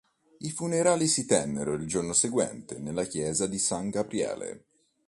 [0.39, 4.65] I funerali si tennero il giorno seguente nella chiesa di San Gabriele.